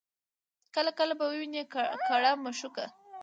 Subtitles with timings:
[0.75, 1.63] کله کله به یې ویني
[2.11, 2.85] کړه مشوکه